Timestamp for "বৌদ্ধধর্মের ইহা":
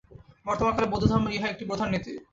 0.91-1.47